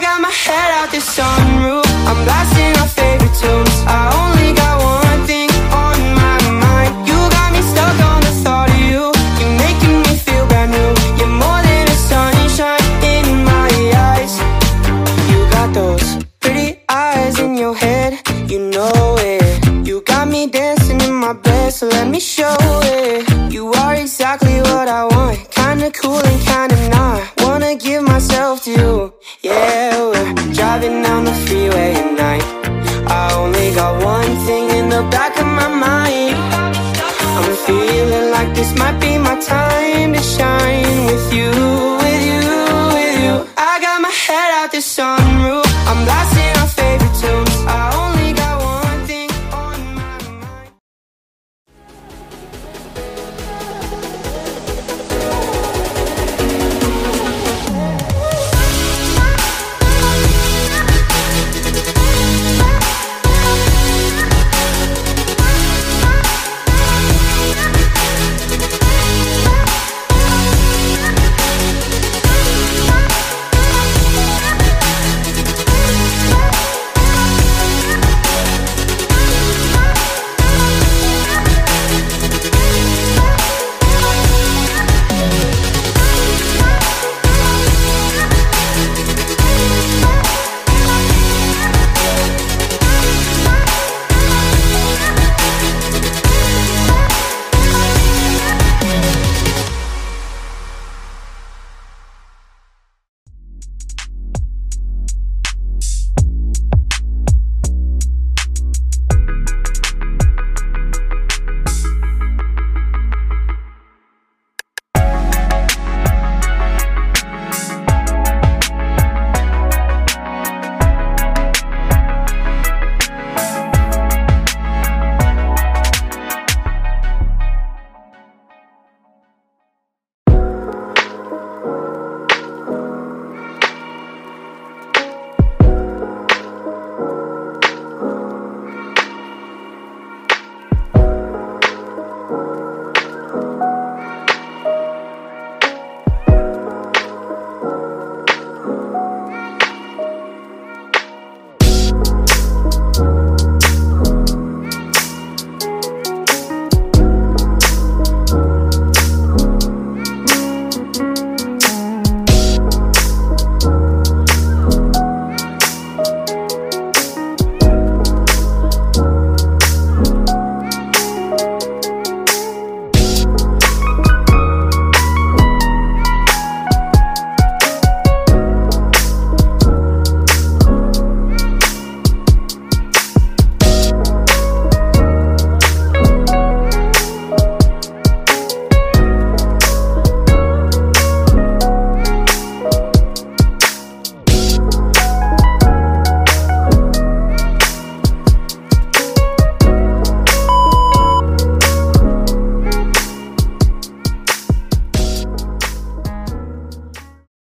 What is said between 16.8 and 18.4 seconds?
eyes in your head.